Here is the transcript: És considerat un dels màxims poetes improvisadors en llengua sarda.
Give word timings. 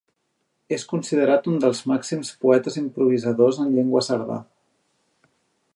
És 0.77 0.85
considerat 0.93 1.49
un 1.51 1.59
dels 1.65 1.81
màxims 1.91 2.33
poetes 2.45 2.79
improvisadors 2.83 3.61
en 3.65 3.69
llengua 3.75 4.05
sarda. 4.09 4.39